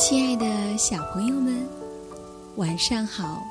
[0.00, 1.54] 亲爱的小朋友们，
[2.56, 3.44] 晚上好！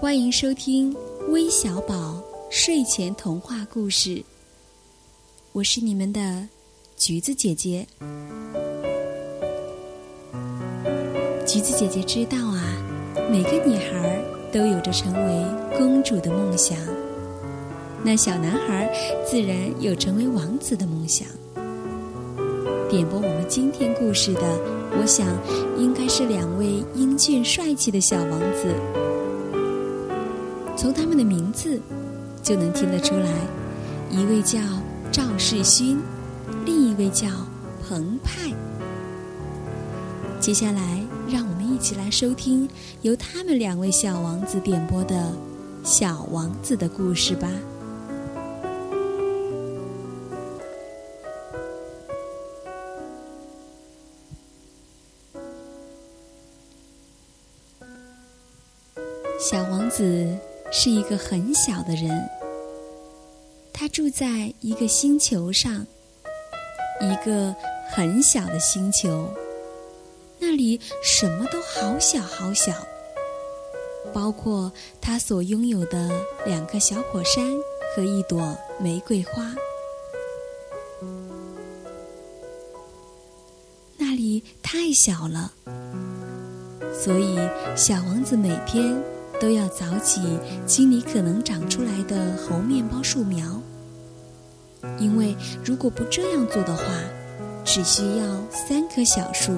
[0.00, 0.96] 欢迎收听
[1.28, 2.18] 微小宝
[2.48, 4.24] 睡前童话故事。
[5.52, 6.48] 我是你们的
[6.96, 7.86] 橘子姐姐。
[11.46, 12.64] 橘子姐姐知道啊，
[13.30, 14.18] 每个女孩
[14.50, 16.78] 都有着成为公主的梦想，
[18.02, 18.90] 那小男孩
[19.26, 21.28] 自然有成为王子的梦想。
[22.88, 25.26] 点播我们今天故事的，我想
[25.76, 28.74] 应该是两位英俊帅气的小王子。
[30.76, 31.80] 从他们的名字
[32.42, 33.28] 就能听得出来，
[34.10, 34.58] 一位叫
[35.10, 36.00] 赵世勋，
[36.64, 37.26] 另一位叫
[37.86, 38.52] 澎湃。
[40.40, 42.68] 接下来，让我们一起来收听
[43.02, 45.16] 由他们两位小王子点播的
[45.88, 47.50] 《小王子》的故事吧。
[59.38, 60.36] 小王子
[60.72, 62.10] 是一个很小的人，
[63.72, 65.86] 他住在一个星球上，
[67.00, 67.54] 一个
[67.88, 69.32] 很小的星球，
[70.40, 72.72] 那里什么都好小好小，
[74.12, 76.10] 包括他所拥有的
[76.44, 77.48] 两个小火山
[77.94, 79.54] 和一朵玫瑰花。
[83.96, 85.52] 那里太小了，
[86.92, 87.38] 所以
[87.76, 89.00] 小王子每天。
[89.40, 90.20] 都要早起
[90.66, 93.60] 清理可能长出来的猴面包树苗，
[94.98, 96.84] 因为如果不这样做的话，
[97.64, 99.52] 只需要三棵小树，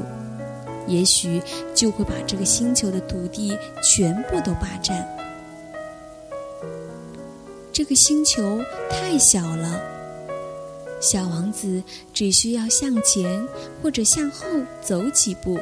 [0.87, 1.41] 也许
[1.75, 5.09] 就会把这个星球的土地全部都霸占。
[7.73, 9.81] 这个星球太小了，
[11.01, 13.47] 小王子只需要向前
[13.83, 14.47] 或者向后
[14.83, 15.59] 走几步，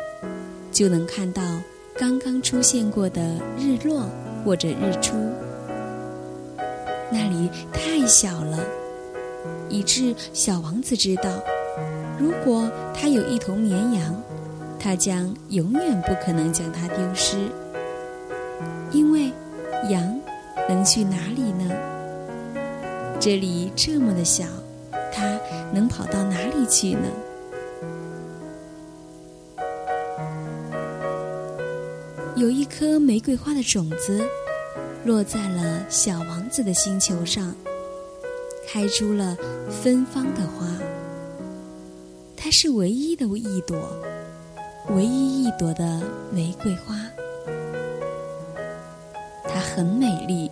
[0.73, 1.43] 就能看到。
[1.98, 3.20] 刚刚出现过的
[3.59, 4.09] 日落
[4.44, 5.16] 或者日出，
[7.10, 8.56] 那里太小了，
[9.69, 11.28] 以致小王子知道，
[12.16, 14.14] 如果他有一头绵羊，
[14.78, 17.36] 他将永远不可能将它丢失，
[18.92, 19.32] 因为
[19.91, 20.20] 羊
[20.69, 21.69] 能去哪里呢？
[23.19, 24.44] 这里这么的小，
[25.12, 25.36] 它
[25.72, 27.09] 能跑到哪里去呢？
[32.38, 34.25] 有一颗玫瑰花的种子，
[35.04, 37.53] 落在了小王子的星球上，
[38.69, 39.37] 开出了
[39.69, 40.69] 芬芳的花。
[42.37, 43.77] 它是唯一的一朵，
[44.91, 46.00] 唯一一朵的
[46.31, 46.94] 玫瑰花。
[49.43, 50.48] 它很美丽，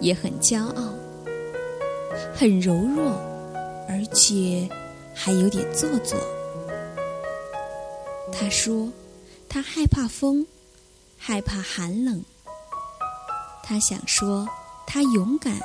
[0.00, 0.92] 也很骄傲，
[2.34, 3.12] 很柔弱，
[3.88, 4.68] 而且
[5.14, 6.18] 还有点做作。
[8.30, 8.92] 他说
[9.48, 10.46] ：“他害怕风。”
[11.26, 12.22] 害怕寒冷，
[13.62, 14.46] 他想说
[14.86, 15.58] 他勇敢，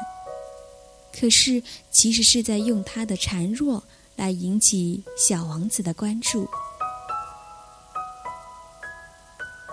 [1.12, 1.62] 可是
[1.92, 3.84] 其实是在用他的孱弱
[4.16, 6.50] 来引起小王子的关注。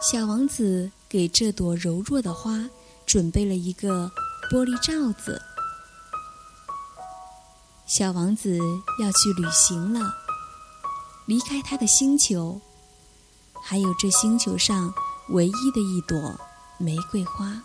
[0.01, 2.69] 小王子给这朵柔弱的花
[3.07, 4.11] 准备了一个
[4.51, 5.41] 玻璃罩子。
[7.87, 8.59] 小王子
[9.01, 10.13] 要去旅行了，
[11.27, 12.61] 离开他的星球，
[13.63, 14.93] 还有这星球上。
[15.31, 16.39] 唯一的一朵
[16.79, 17.61] 玫瑰花，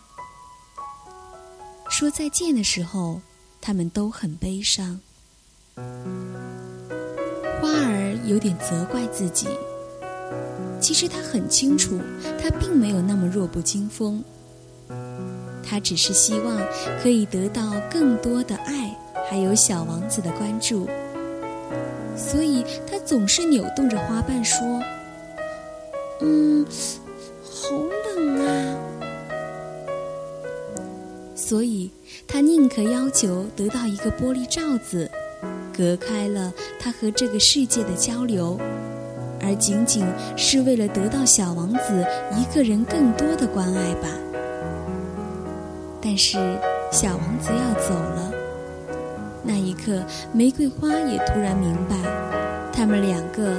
[1.90, 3.22] 说再见的时候，
[3.62, 5.00] 他们都很悲伤。
[5.76, 9.48] 花儿有点责怪自己，
[10.82, 12.02] 其实他很清楚，
[12.42, 14.24] 他并没有那么弱不禁风。
[15.64, 16.60] 他只是希望
[17.04, 18.98] 可以得到更多的爱，
[19.30, 20.90] 还有小王子的关注，
[22.18, 24.82] 所以他总是扭动着花瓣说
[26.22, 26.66] ：“嗯。”
[27.62, 28.76] 好冷啊！
[31.36, 31.92] 所以
[32.28, 35.08] 他宁可要求得到一个玻璃罩子，
[35.72, 38.58] 隔开了他和这个世界的交流，
[39.40, 40.04] 而仅仅
[40.36, 42.04] 是为了得到小王子
[42.36, 44.08] 一个人更多的关爱吧。
[46.02, 46.40] 但是
[46.92, 48.34] 小王子要走了，
[49.44, 50.04] 那一刻，
[50.34, 51.96] 玫瑰花也突然明白，
[52.74, 53.56] 他们两个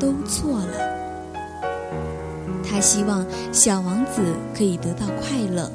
[0.00, 0.91] 都错了。
[2.72, 4.22] 他希望小王子
[4.56, 5.70] 可以得到快乐，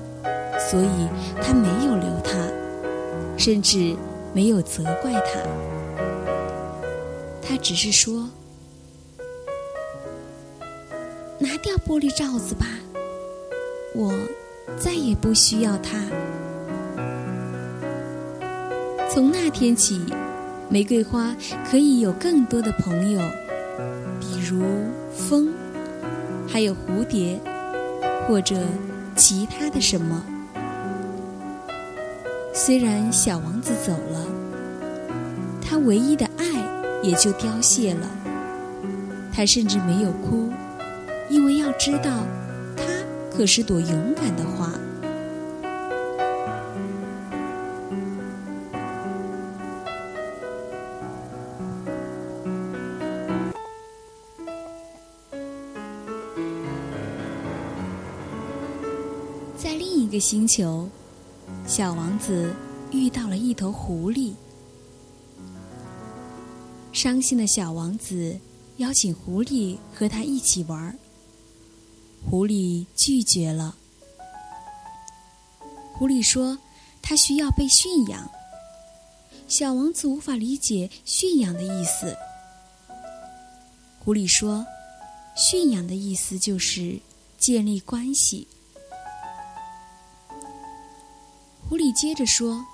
[0.57, 1.07] 所以
[1.43, 2.33] 他没有留他，
[3.37, 3.95] 甚至
[4.33, 5.39] 没有责怪他。
[7.39, 8.27] 他只是说
[11.37, 12.65] ：“拿掉玻璃罩子吧，
[13.93, 14.11] 我
[14.75, 15.99] 再也不需要它。”
[19.07, 20.01] 从那天起，
[20.67, 21.35] 玫瑰花
[21.69, 23.21] 可以有更多的朋友，
[24.19, 24.63] 比如
[25.11, 25.53] 风。
[26.47, 27.39] 还有蝴蝶，
[28.27, 28.55] 或者
[29.15, 30.23] 其他的什么。
[32.53, 34.25] 虽然小王子走了，
[35.61, 36.45] 他唯一的爱
[37.03, 38.09] 也就凋谢了。
[39.31, 40.49] 他甚至没有哭，
[41.29, 42.25] 因为要知道，
[42.75, 42.83] 他
[43.31, 44.71] 可是朵勇敢的花。
[60.07, 60.87] 一个星球，
[61.67, 62.55] 小王子
[62.93, 64.31] 遇到了一头狐狸。
[66.93, 68.39] 伤心的小王子。
[68.77, 70.95] 邀请狐狸和他一起玩儿，
[72.29, 73.75] 狐狸拒绝了。
[75.93, 76.57] 狐狸说
[77.01, 78.29] ：“他需要被驯养。”
[79.49, 82.15] 小王子无法理解驯养的意思。
[83.97, 84.63] 狐狸说
[85.35, 86.99] ：“驯养的意思就是
[87.39, 88.47] 建立关系。”
[91.87, 92.65] 你接着说：“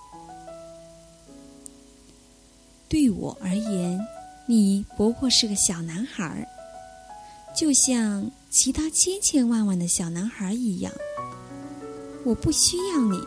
[2.89, 4.01] 对我而言。”
[4.49, 6.47] 你不过是个小男孩儿，
[7.55, 10.91] 就像其他千千万万的小男孩一样。
[12.25, 13.23] 我不需要你，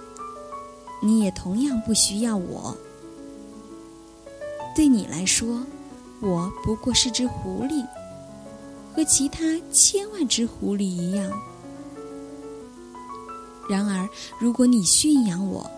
[1.00, 2.77] 你也同样不需要我。
[4.75, 5.65] 对你来说，
[6.21, 7.87] 我不过是只狐狸，
[8.93, 11.31] 和其他千万只狐狸一样。
[13.68, 14.08] 然而，
[14.38, 15.68] 如果你驯养我，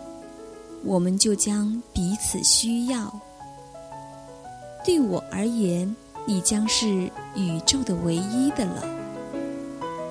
[0.83, 3.11] 我们就将彼此需要。
[4.85, 5.95] 对我而言，
[6.25, 6.87] 你将是
[7.35, 8.83] 宇宙的唯一的了。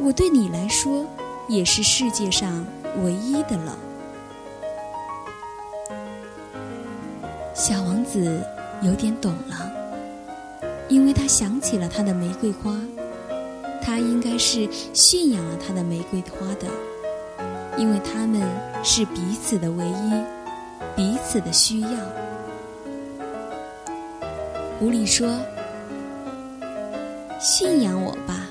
[0.01, 1.07] 我对你来说，
[1.49, 2.65] 也是世界上
[3.03, 3.77] 唯一的了。
[7.55, 8.41] 小王子
[8.83, 9.73] 有点懂了，
[10.89, 12.79] 因为他想起了他的玫瑰花，
[13.83, 16.69] 他应该是驯养了他的玫瑰花的，
[17.79, 18.43] 因为他们
[18.83, 20.13] 是彼此的唯一，
[20.97, 21.89] 彼此的需要。
[24.79, 25.29] 狐狸说
[27.41, 28.47] ：“驯养我吧。”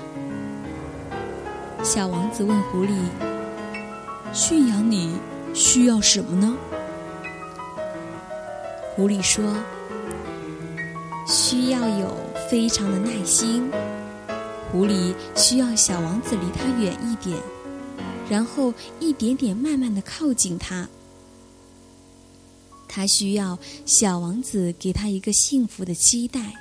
[1.83, 2.97] 小王子问狐狸
[4.33, 5.19] ：“驯养你
[5.53, 6.55] 需要什么呢？”
[8.95, 9.43] 狐狸说
[11.27, 12.15] ：“需要有
[12.49, 13.69] 非常的耐心。
[14.71, 17.37] 狐狸需要小王子离他远一点，
[18.29, 20.87] 然后一点点慢慢的靠近他。”
[22.87, 26.53] 他需要小王子给他一个幸福的期待，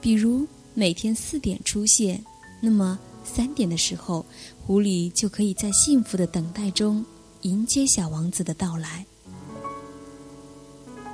[0.00, 2.24] 比如每天四点出现，
[2.60, 4.24] 那么三点的时候，
[4.64, 7.04] 狐狸就可以在幸福的等待中
[7.42, 9.04] 迎接小王子的到来。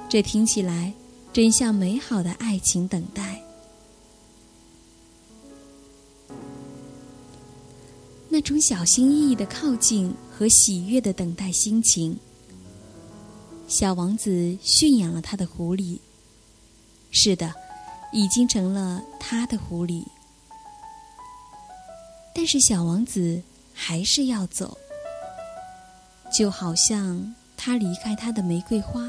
[0.08, 0.92] 这听起来
[1.32, 3.40] 真像美好的爱情等待，
[8.40, 12.18] 一种小心翼翼的靠近和喜悦的等待心情。
[13.68, 15.98] 小王子驯养了他的狐狸。
[17.10, 17.52] 是的，
[18.14, 20.02] 已经成了他的狐狸。
[22.34, 23.42] 但是小王子
[23.74, 24.74] 还是要走，
[26.32, 29.06] 就好像他离开他的玫瑰花。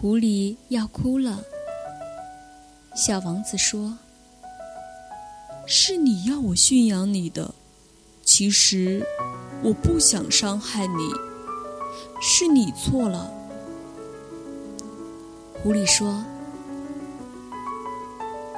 [0.00, 1.44] 狐狸要哭了。
[2.96, 3.98] 小王子说
[5.70, 7.54] ：“是你要我驯养你的，
[8.24, 9.06] 其实
[9.62, 11.12] 我不想伤害你。”
[12.20, 13.30] 是你错了，
[15.62, 16.24] 狐狸说：“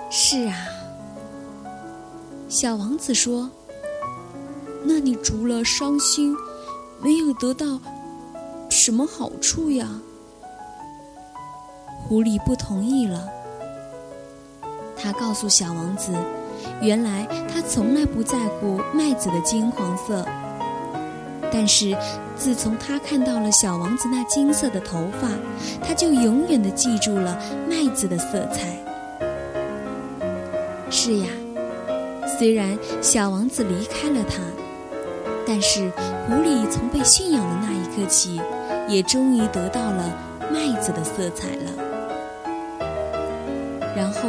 [0.09, 0.69] 是啊。”
[2.49, 3.51] 小王子说
[4.87, 6.35] ：“那你除了伤心，
[7.03, 7.79] 没有得到
[8.71, 10.01] 什么好处呀？”
[12.09, 13.29] 狐狸不同意了。
[14.97, 16.13] 他告诉小王子
[16.81, 20.27] ：“原来他从来不在乎麦子的金黄色。”
[21.53, 21.97] 但是，
[22.37, 25.29] 自从他看到了小王子那金色的头发，
[25.85, 27.37] 他就永远的记住了
[27.69, 28.69] 麦子的色彩。
[30.89, 31.27] 是呀，
[32.39, 34.37] 虽然小王子离开了他，
[35.45, 35.91] 但是
[36.27, 38.41] 狐狸从被驯养的那一刻起，
[38.87, 40.17] 也终于得到了
[40.53, 41.73] 麦子的色彩了。
[43.97, 44.29] 然后，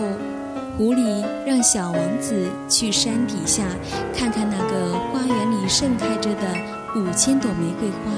[0.81, 3.67] 狐狸让小王子去山底下
[4.15, 6.41] 看看那个花园里盛开着的。
[6.95, 8.11] 五千朵玫瑰花，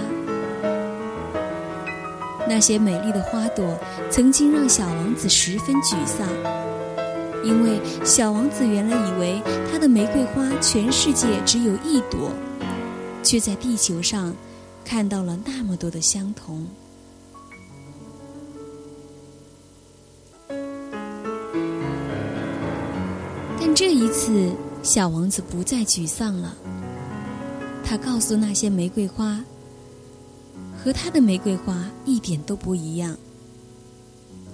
[2.47, 3.77] 那些美丽的花朵
[4.09, 6.25] 曾经让小王子十分沮丧，
[7.43, 12.31] 因为小王子原来以为他的玫瑰花全世界只有一朵，
[13.21, 14.33] 却在地球上
[14.85, 16.65] 看到了那么多的相同。
[23.65, 24.51] 但这一次，
[24.83, 26.53] 小王子不再沮丧了。
[27.81, 29.41] 他告诉那些玫瑰花，
[30.77, 33.17] 和他的玫瑰花一点都不一样，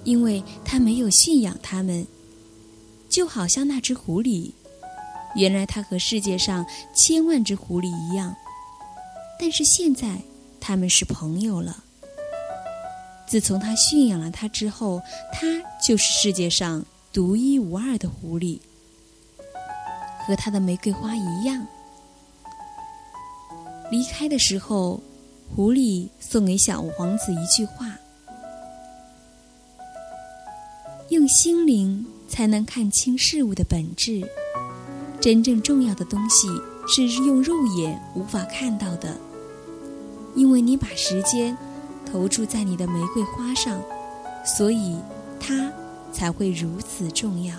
[0.03, 2.05] 因为他没有驯养它们，
[3.09, 4.51] 就好像那只狐狸。
[5.35, 6.63] 原来他和世界上
[6.95, 8.35] 千万只狐狸一样，
[9.39, 10.21] 但是现在
[10.59, 11.83] 他们是朋友了。
[13.27, 15.01] 自从他驯养了它之后，
[15.33, 15.47] 它
[15.83, 18.59] 就是世界上独一无二的狐狸，
[20.29, 21.65] 和他的玫瑰花一样。
[23.89, 25.01] 离开的时候，
[25.55, 27.97] 狐狸送给小王子一句话
[31.09, 34.23] ：“用心灵才能看清事物的本质。
[35.19, 36.47] 真正重要的东西
[36.87, 39.17] 是用肉眼无法看到的，
[40.35, 41.57] 因为你把时间。”
[42.11, 43.79] 投注在你的玫瑰花上，
[44.43, 44.97] 所以
[45.39, 45.71] 它
[46.11, 47.55] 才会如此重要。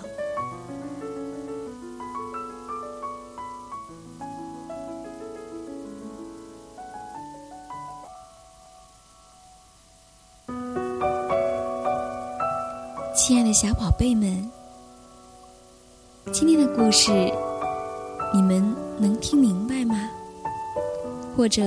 [13.31, 14.45] 亲爱的小宝贝们，
[16.33, 17.13] 今天的故事
[18.35, 20.11] 你们能听明白吗？
[21.37, 21.63] 或者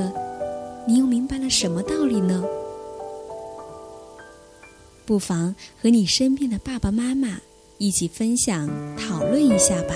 [0.86, 2.44] 你又明白了什么道理呢？
[5.06, 7.38] 不妨和你身边的爸爸妈妈
[7.78, 8.68] 一起分享、
[8.98, 9.96] 讨论一下吧。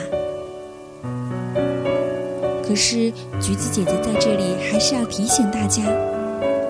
[2.66, 5.84] 可是，橘子姐姐在这里还是要提醒大家，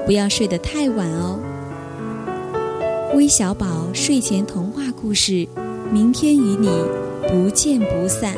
[0.08, 1.39] 不要睡得太晚哦。
[3.17, 5.47] 微小宝睡前童话故事，
[5.91, 6.69] 明天与你
[7.27, 8.36] 不见不散。